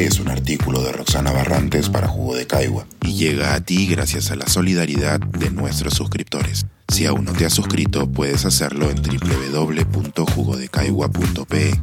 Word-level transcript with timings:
Es 0.00 0.18
un 0.18 0.28
artículo 0.28 0.82
de 0.82 0.90
Roxana 0.92 1.30
Barrantes 1.30 1.90
para 1.90 2.08
Jugo 2.08 2.34
de 2.34 2.46
Caigua 2.46 2.86
y 3.02 3.16
llega 3.16 3.52
a 3.52 3.60
ti 3.60 3.86
gracias 3.86 4.30
a 4.30 4.34
la 4.34 4.48
solidaridad 4.48 5.20
de 5.20 5.50
nuestros 5.50 5.92
suscriptores. 5.92 6.64
Si 6.88 7.04
aún 7.04 7.26
no 7.26 7.34
te 7.34 7.44
has 7.44 7.52
suscrito, 7.52 8.10
puedes 8.10 8.46
hacerlo 8.46 8.88
en 8.88 9.02
www.jugodecaigua.pe. 9.02 11.78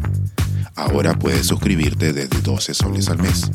Ahora 0.73 1.20
puedes 1.20 1.45
suscribirte 1.45 2.11
desde 2.11 2.41
12 2.41 2.73
soles 2.73 3.07
al 3.09 3.20
mes. 3.20 3.52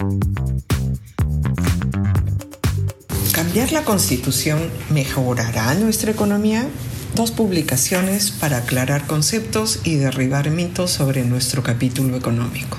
¿Cambiar 3.33 3.73
la 3.73 3.83
constitución 3.83 4.61
mejorará 4.91 5.75
nuestra 5.75 6.13
economía? 6.13 6.69
Dos 7.17 7.33
publicaciones 7.33 8.31
para 8.31 8.59
aclarar 8.59 9.09
conceptos 9.09 9.81
y 9.83 9.97
derribar 9.97 10.51
mitos 10.51 10.93
sobre 10.93 11.25
nuestro 11.25 11.65
capítulo 11.65 12.17
económico. 12.17 12.79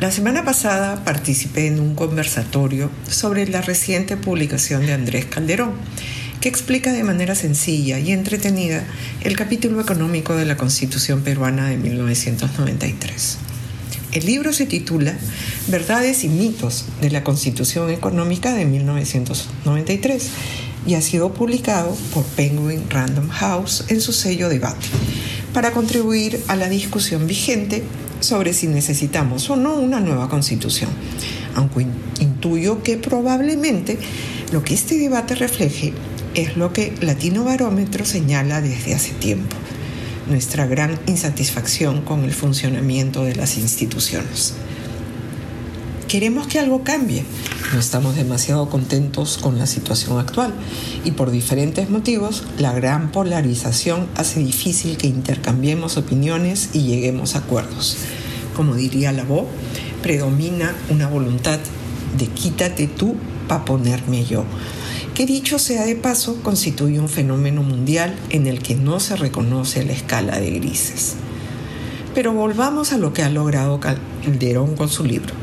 La 0.00 0.12
semana 0.12 0.44
pasada 0.44 1.02
participé 1.04 1.66
en 1.66 1.80
un 1.80 1.96
conversatorio 1.96 2.88
sobre 3.10 3.48
la 3.48 3.62
reciente 3.62 4.16
publicación 4.16 4.86
de 4.86 4.92
Andrés 4.92 5.24
Calderón, 5.24 5.72
que 6.40 6.48
explica 6.48 6.92
de 6.92 7.02
manera 7.02 7.34
sencilla 7.34 7.98
y 7.98 8.12
entretenida 8.12 8.84
el 9.22 9.36
capítulo 9.36 9.80
económico 9.80 10.36
de 10.36 10.44
la 10.44 10.56
Constitución 10.56 11.22
peruana 11.22 11.66
de 11.66 11.78
1993. 11.78 13.38
El 14.12 14.26
libro 14.26 14.52
se 14.52 14.66
titula 14.66 15.14
Verdades 15.66 16.22
y 16.22 16.28
mitos 16.28 16.84
de 17.00 17.10
la 17.10 17.24
Constitución 17.24 17.90
Económica 17.90 18.54
de 18.54 18.66
1993 18.66 20.28
y 20.86 20.94
ha 20.94 21.02
sido 21.02 21.34
publicado 21.34 21.92
por 22.14 22.22
Penguin 22.22 22.88
Random 22.88 23.28
House 23.30 23.84
en 23.88 24.00
su 24.00 24.12
sello 24.12 24.48
Debate, 24.48 24.86
para 25.52 25.72
contribuir 25.72 26.40
a 26.46 26.54
la 26.54 26.68
discusión 26.68 27.26
vigente 27.26 27.82
sobre 28.20 28.52
si 28.52 28.66
necesitamos 28.66 29.48
o 29.50 29.56
no 29.56 29.74
una 29.74 30.00
nueva 30.00 30.28
constitución, 30.28 30.90
aunque 31.54 31.86
intuyo 32.20 32.82
que 32.82 32.96
probablemente 32.96 33.98
lo 34.52 34.62
que 34.62 34.74
este 34.74 34.96
debate 34.98 35.34
refleje 35.34 35.92
es 36.34 36.56
lo 36.56 36.72
que 36.72 36.94
Latino 37.00 37.44
Barómetro 37.44 38.04
señala 38.04 38.60
desde 38.60 38.94
hace 38.94 39.12
tiempo, 39.12 39.56
nuestra 40.28 40.66
gran 40.66 40.98
insatisfacción 41.06 42.02
con 42.02 42.24
el 42.24 42.32
funcionamiento 42.32 43.24
de 43.24 43.34
las 43.34 43.56
instituciones. 43.56 44.54
Queremos 46.08 46.46
que 46.46 46.58
algo 46.58 46.84
cambie. 46.84 47.22
No 47.74 47.78
estamos 47.78 48.16
demasiado 48.16 48.70
contentos 48.70 49.36
con 49.36 49.58
la 49.58 49.66
situación 49.66 50.18
actual 50.18 50.54
y 51.04 51.10
por 51.10 51.30
diferentes 51.30 51.90
motivos 51.90 52.44
la 52.58 52.72
gran 52.72 53.12
polarización 53.12 54.08
hace 54.16 54.40
difícil 54.40 54.96
que 54.96 55.06
intercambiemos 55.06 55.98
opiniones 55.98 56.70
y 56.72 56.84
lleguemos 56.84 57.34
a 57.34 57.40
acuerdos. 57.40 57.98
Como 58.56 58.74
diría 58.74 59.12
voz, 59.24 59.48
predomina 60.02 60.74
una 60.88 61.08
voluntad 61.08 61.58
de 62.16 62.26
quítate 62.28 62.86
tú 62.86 63.14
para 63.46 63.66
ponerme 63.66 64.24
yo 64.24 64.44
que 65.14 65.26
dicho 65.26 65.58
sea 65.58 65.84
de 65.84 65.96
paso 65.96 66.40
constituye 66.44 67.00
un 67.00 67.08
fenómeno 67.08 67.64
mundial 67.64 68.14
en 68.30 68.46
el 68.46 68.62
que 68.62 68.76
no 68.76 69.00
se 69.00 69.16
reconoce 69.16 69.84
la 69.84 69.92
escala 69.92 70.38
de 70.38 70.52
grises. 70.52 71.16
Pero 72.14 72.32
volvamos 72.32 72.92
a 72.92 72.98
lo 72.98 73.12
que 73.12 73.24
ha 73.24 73.28
logrado 73.28 73.80
Calderón 73.80 74.76
con 74.76 74.88
su 74.88 75.04
libro. 75.04 75.34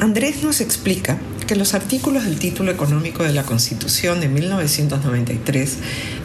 Andrés 0.00 0.44
nos 0.44 0.60
explica 0.60 1.18
que 1.48 1.56
los 1.56 1.74
artículos 1.74 2.24
del 2.24 2.38
título 2.38 2.70
económico 2.70 3.24
de 3.24 3.32
la 3.32 3.42
Constitución 3.42 4.20
de 4.20 4.28
1993 4.28 5.78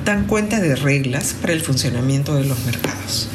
dan 0.05 0.27
cuenta 0.27 0.59
de 0.59 0.75
reglas 0.75 1.33
para 1.41 1.53
el 1.53 1.61
funcionamiento 1.61 2.35
de 2.35 2.45
los 2.45 2.63
mercados 2.65 3.29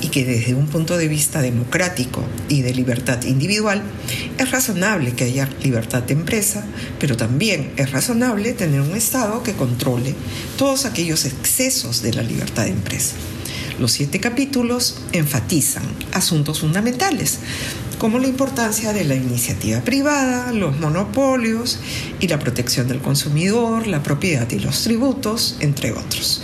y 0.00 0.08
que 0.08 0.24
desde 0.24 0.54
un 0.54 0.66
punto 0.66 0.96
de 0.96 1.08
vista 1.08 1.42
democrático 1.42 2.24
y 2.48 2.62
de 2.62 2.72
libertad 2.72 3.22
individual 3.24 3.82
es 4.38 4.50
razonable 4.50 5.12
que 5.12 5.24
haya 5.24 5.46
libertad 5.62 6.02
de 6.02 6.14
empresa, 6.14 6.64
pero 6.98 7.18
también 7.18 7.72
es 7.76 7.92
razonable 7.92 8.54
tener 8.54 8.80
un 8.80 8.96
Estado 8.96 9.42
que 9.42 9.52
controle 9.52 10.14
todos 10.56 10.86
aquellos 10.86 11.26
excesos 11.26 12.00
de 12.00 12.14
la 12.14 12.22
libertad 12.22 12.64
de 12.64 12.70
empresa. 12.70 13.14
Los 13.78 13.92
siete 13.92 14.20
capítulos 14.20 14.96
enfatizan 15.12 15.84
asuntos 16.12 16.60
fundamentales, 16.60 17.38
como 18.02 18.18
la 18.18 18.26
importancia 18.26 18.92
de 18.92 19.04
la 19.04 19.14
iniciativa 19.14 19.80
privada, 19.80 20.50
los 20.50 20.76
monopolios 20.80 21.78
y 22.18 22.26
la 22.26 22.40
protección 22.40 22.88
del 22.88 22.98
consumidor, 22.98 23.86
la 23.86 24.02
propiedad 24.02 24.50
y 24.50 24.58
los 24.58 24.82
tributos, 24.82 25.56
entre 25.60 25.92
otros. 25.92 26.42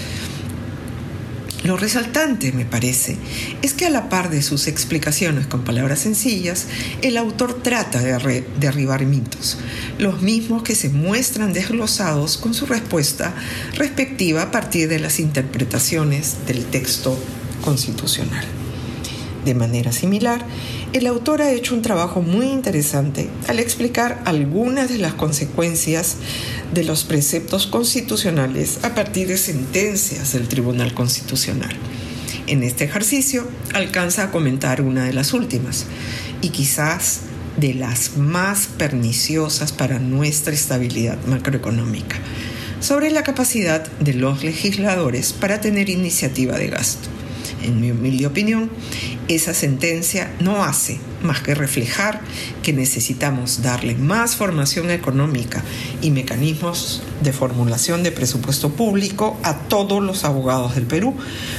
Lo 1.64 1.76
resaltante, 1.76 2.52
me 2.52 2.64
parece, 2.64 3.16
es 3.60 3.74
que 3.74 3.86
a 3.86 3.90
la 3.90 4.08
par 4.08 4.30
de 4.30 4.40
sus 4.40 4.68
explicaciones 4.68 5.48
con 5.48 5.64
palabras 5.64 5.98
sencillas, 5.98 6.68
el 7.02 7.16
autor 7.16 7.60
trata 7.60 8.00
de 8.00 8.44
derribar 8.60 9.04
mitos, 9.04 9.58
los 9.98 10.22
mismos 10.22 10.62
que 10.62 10.76
se 10.76 10.90
muestran 10.90 11.52
desglosados 11.52 12.36
con 12.36 12.54
su 12.54 12.66
respuesta 12.66 13.34
respectiva 13.74 14.42
a 14.42 14.50
partir 14.52 14.88
de 14.88 15.00
las 15.00 15.18
interpretaciones 15.18 16.46
del 16.46 16.64
texto 16.66 17.18
constitucional. 17.64 18.57
De 19.48 19.54
manera 19.54 19.92
similar, 19.92 20.44
el 20.92 21.06
autor 21.06 21.40
ha 21.40 21.50
hecho 21.50 21.74
un 21.74 21.80
trabajo 21.80 22.20
muy 22.20 22.48
interesante 22.48 23.30
al 23.46 23.60
explicar 23.60 24.20
algunas 24.26 24.90
de 24.90 24.98
las 24.98 25.14
consecuencias 25.14 26.16
de 26.74 26.84
los 26.84 27.04
preceptos 27.04 27.66
constitucionales 27.66 28.80
a 28.82 28.94
partir 28.94 29.26
de 29.26 29.38
sentencias 29.38 30.34
del 30.34 30.48
Tribunal 30.48 30.92
Constitucional. 30.92 31.74
En 32.46 32.62
este 32.62 32.84
ejercicio 32.84 33.48
alcanza 33.72 34.24
a 34.24 34.30
comentar 34.30 34.82
una 34.82 35.04
de 35.04 35.14
las 35.14 35.32
últimas 35.32 35.86
y 36.42 36.50
quizás 36.50 37.20
de 37.56 37.72
las 37.72 38.18
más 38.18 38.66
perniciosas 38.66 39.72
para 39.72 39.98
nuestra 39.98 40.52
estabilidad 40.52 41.16
macroeconómica, 41.24 42.16
sobre 42.80 43.10
la 43.10 43.22
capacidad 43.22 43.90
de 43.92 44.12
los 44.12 44.44
legisladores 44.44 45.32
para 45.32 45.62
tener 45.62 45.88
iniciativa 45.88 46.58
de 46.58 46.68
gasto 46.68 47.08
en 47.62 47.80
mi 47.80 47.90
humilde 47.90 48.26
opinión, 48.26 48.70
esa 49.28 49.52
sentencia 49.52 50.34
no 50.40 50.64
hace 50.64 50.98
más 51.22 51.40
que 51.40 51.54
reflejar 51.54 52.20
que 52.62 52.72
necesitamos 52.72 53.62
darle 53.62 53.94
más 53.94 54.36
formación 54.36 54.90
económica 54.90 55.62
y 56.00 56.10
mecanismos 56.10 57.02
de 57.22 57.32
formulación 57.32 58.02
de 58.02 58.12
presupuesto 58.12 58.70
público 58.70 59.38
a 59.42 59.58
todos 59.68 60.02
los 60.02 60.24
abogados 60.24 60.74
del 60.74 60.86
Perú, 60.86 61.14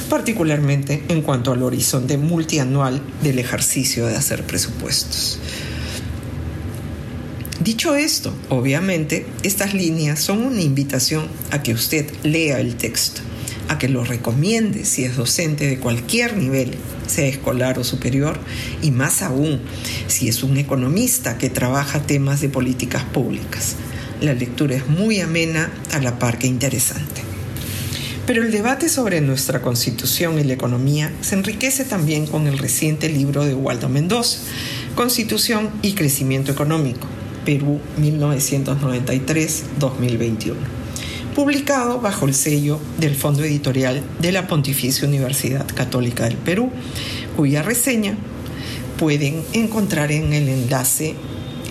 particularmente 0.09 1.03
en 1.09 1.21
cuanto 1.21 1.51
al 1.51 1.63
horizonte 1.63 2.17
multianual 2.17 3.01
del 3.21 3.39
ejercicio 3.39 4.07
de 4.07 4.15
hacer 4.15 4.43
presupuestos. 4.45 5.39
Dicho 7.59 7.93
esto, 7.93 8.33
obviamente, 8.47 9.27
estas 9.43 9.73
líneas 9.73 10.19
son 10.19 10.43
una 10.43 10.61
invitación 10.61 11.27
a 11.51 11.61
que 11.61 11.73
usted 11.73 12.09
lea 12.23 12.59
el 12.61 12.75
texto 12.75 13.21
a 13.69 13.77
que 13.77 13.87
lo 13.87 14.03
recomiende 14.03 14.83
si 14.83 15.05
es 15.05 15.15
docente 15.15 15.67
de 15.67 15.77
cualquier 15.77 16.35
nivel, 16.35 16.71
sea 17.07 17.27
escolar 17.27 17.79
o 17.79 17.83
superior, 17.83 18.39
y 18.81 18.89
más 18.91 19.21
aún 19.21 19.61
si 20.07 20.27
es 20.27 20.41
un 20.43 20.57
economista 20.57 21.37
que 21.37 21.51
trabaja 21.51 22.01
temas 22.01 22.41
de 22.41 22.49
políticas 22.49 23.03
públicas. 23.03 23.75
La 24.21 24.33
lectura 24.33 24.75
es 24.75 24.87
muy 24.87 25.21
amena 25.21 25.71
a 25.93 25.99
la 25.99 26.17
par 26.19 26.39
que 26.39 26.47
interesante. 26.47 27.21
Pero 28.25 28.43
el 28.43 28.51
debate 28.51 28.89
sobre 28.89 29.21
nuestra 29.21 29.61
constitución 29.61 30.39
y 30.39 30.43
la 30.43 30.53
economía 30.53 31.13
se 31.21 31.35
enriquece 31.35 31.85
también 31.85 32.27
con 32.27 32.47
el 32.47 32.57
reciente 32.57 33.07
libro 33.07 33.45
de 33.45 33.53
Waldo 33.53 33.87
Mendoza, 33.87 34.39
Constitución 34.95 35.69
y 35.83 35.93
Crecimiento 35.93 36.51
Económico, 36.51 37.07
Perú 37.45 37.79
1993-2021 37.99 40.78
publicado 41.39 42.01
bajo 42.01 42.25
el 42.25 42.33
sello 42.33 42.81
del 42.97 43.15
Fondo 43.15 43.45
Editorial 43.45 44.03
de 44.19 44.33
la 44.33 44.45
Pontificia 44.45 45.07
Universidad 45.07 45.65
Católica 45.73 46.25
del 46.25 46.35
Perú, 46.35 46.69
cuya 47.37 47.63
reseña 47.63 48.17
pueden 48.97 49.41
encontrar 49.53 50.11
en 50.11 50.33
el 50.33 50.49
enlace 50.49 51.15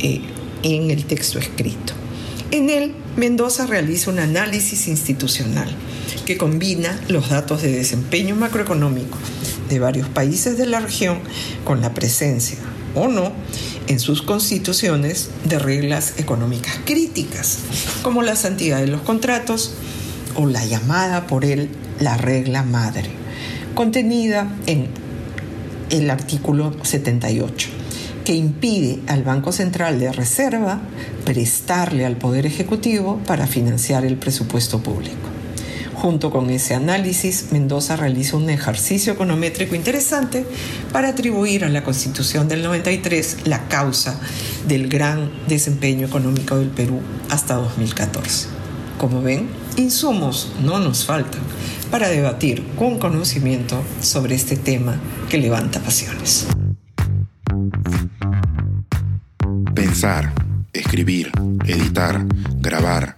eh, 0.00 0.22
en 0.62 0.90
el 0.90 1.04
texto 1.04 1.38
escrito. 1.38 1.92
En 2.50 2.70
él, 2.70 2.94
Mendoza 3.18 3.66
realiza 3.66 4.10
un 4.10 4.20
análisis 4.20 4.88
institucional 4.88 5.68
que 6.24 6.38
combina 6.38 6.98
los 7.08 7.28
datos 7.28 7.60
de 7.60 7.70
desempeño 7.70 8.36
macroeconómico 8.36 9.18
de 9.68 9.80
varios 9.80 10.08
países 10.08 10.56
de 10.56 10.64
la 10.64 10.80
región 10.80 11.18
con 11.64 11.82
la 11.82 11.92
presencia 11.92 12.56
o 12.98 13.08
no 13.08 13.32
en 13.86 14.00
sus 14.00 14.22
constituciones 14.22 15.30
de 15.44 15.58
reglas 15.58 16.14
económicas 16.18 16.78
críticas, 16.84 17.58
como 18.02 18.22
la 18.22 18.36
santidad 18.36 18.80
de 18.80 18.88
los 18.88 19.00
contratos 19.02 19.72
o 20.34 20.46
la 20.46 20.64
llamada 20.64 21.26
por 21.26 21.44
él 21.44 21.68
la 22.00 22.16
regla 22.16 22.62
madre, 22.62 23.10
contenida 23.74 24.48
en 24.66 24.88
el 25.90 26.10
artículo 26.10 26.74
78, 26.82 27.68
que 28.24 28.34
impide 28.34 29.00
al 29.06 29.22
Banco 29.22 29.52
Central 29.52 29.98
de 29.98 30.12
Reserva 30.12 30.80
prestarle 31.24 32.04
al 32.04 32.16
Poder 32.16 32.46
Ejecutivo 32.46 33.20
para 33.26 33.46
financiar 33.46 34.04
el 34.04 34.16
presupuesto 34.16 34.82
público. 34.82 35.37
Junto 36.00 36.30
con 36.30 36.48
ese 36.50 36.74
análisis, 36.74 37.46
Mendoza 37.50 37.96
realiza 37.96 38.36
un 38.36 38.48
ejercicio 38.50 39.14
econométrico 39.14 39.74
interesante 39.74 40.46
para 40.92 41.08
atribuir 41.08 41.64
a 41.64 41.68
la 41.68 41.82
Constitución 41.82 42.46
del 42.46 42.62
93 42.62 43.38
la 43.46 43.66
causa 43.66 44.20
del 44.68 44.88
gran 44.88 45.28
desempeño 45.48 46.06
económico 46.06 46.56
del 46.56 46.68
Perú 46.68 47.00
hasta 47.30 47.56
2014. 47.56 48.46
Como 48.96 49.22
ven, 49.22 49.48
insumos 49.76 50.52
no 50.62 50.78
nos 50.78 51.04
faltan 51.04 51.42
para 51.90 52.08
debatir 52.08 52.64
con 52.78 53.00
conocimiento 53.00 53.82
sobre 54.00 54.36
este 54.36 54.56
tema 54.56 55.00
que 55.28 55.38
levanta 55.38 55.80
pasiones. 55.80 56.46
Pensar, 59.74 60.32
escribir, 60.72 61.32
editar, 61.66 62.24
grabar 62.60 63.17